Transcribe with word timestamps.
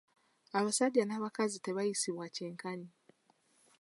Abasajja 0.57 1.03
n'abakazi 1.05 1.57
tebayisibwa 1.59 2.25
kyenkanyi. 2.35 2.89